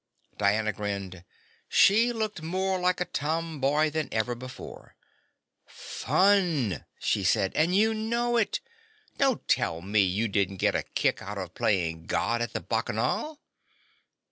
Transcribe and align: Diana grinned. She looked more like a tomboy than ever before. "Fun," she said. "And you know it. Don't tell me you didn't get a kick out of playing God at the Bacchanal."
Diana 0.39 0.73
grinned. 0.73 1.23
She 1.69 2.11
looked 2.11 2.41
more 2.41 2.79
like 2.79 2.99
a 2.99 3.05
tomboy 3.05 3.91
than 3.91 4.09
ever 4.11 4.33
before. 4.33 4.95
"Fun," 5.67 6.85
she 6.97 7.23
said. 7.23 7.51
"And 7.53 7.75
you 7.75 7.93
know 7.93 8.35
it. 8.35 8.61
Don't 9.19 9.47
tell 9.47 9.79
me 9.81 9.99
you 10.01 10.27
didn't 10.27 10.57
get 10.57 10.73
a 10.73 10.81
kick 10.81 11.21
out 11.21 11.37
of 11.37 11.53
playing 11.53 12.07
God 12.07 12.41
at 12.41 12.53
the 12.53 12.61
Bacchanal." 12.61 13.41